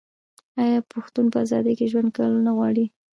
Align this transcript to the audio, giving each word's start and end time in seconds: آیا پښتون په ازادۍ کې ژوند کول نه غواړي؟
آیا 0.63 0.79
پښتون 0.91 1.25
په 1.33 1.37
ازادۍ 1.43 1.73
کې 1.79 1.89
ژوند 1.91 2.09
کول 2.15 2.33
نه 2.47 2.51
غواړي؟ 2.57 2.85